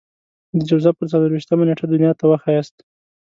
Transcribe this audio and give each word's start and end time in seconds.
د 0.57 0.59
جوزا 0.69 0.91
پر 0.97 1.05
څلور 1.11 1.31
وېشتمه 1.31 1.63
نېټه 1.67 1.85
دنيا 1.91 2.11
ته 2.19 2.23
وښاياست. 2.27 2.75